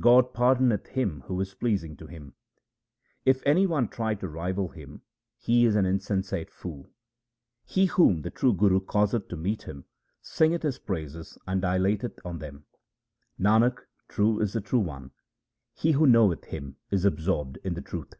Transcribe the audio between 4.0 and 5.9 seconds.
to rival Him he is an